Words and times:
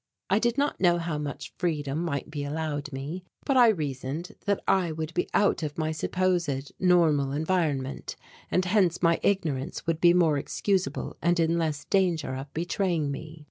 I 0.31 0.39
did 0.39 0.57
not 0.57 0.79
know 0.81 0.97
how 0.97 1.19
much 1.19 1.53
freedom 1.59 2.03
might 2.03 2.31
be 2.31 2.43
allowed 2.43 2.91
me, 2.91 3.23
but 3.45 3.55
I 3.55 3.67
reasoned 3.67 4.31
that 4.45 4.59
I 4.67 4.91
would 4.91 5.13
be 5.13 5.29
out 5.31 5.61
of 5.61 5.77
my 5.77 5.91
supposed 5.91 6.71
normal 6.79 7.31
environment 7.31 8.15
and 8.49 8.65
hence 8.65 9.03
my 9.03 9.19
ignorance 9.21 9.85
would 9.85 10.01
be 10.01 10.15
more 10.15 10.39
excusable 10.39 11.17
and 11.21 11.39
in 11.39 11.59
less 11.59 11.85
danger 11.85 12.33
of 12.35 12.51
betraying 12.55 13.11
me. 13.11 13.39